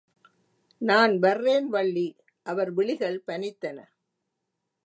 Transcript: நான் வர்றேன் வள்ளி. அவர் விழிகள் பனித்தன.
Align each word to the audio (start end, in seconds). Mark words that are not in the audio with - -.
நான் 0.81 1.19
வர்றேன் 1.19 1.67
வள்ளி. 1.67 2.15
அவர் 2.45 2.71
விழிகள் 2.73 3.23
பனித்தன. 3.27 3.77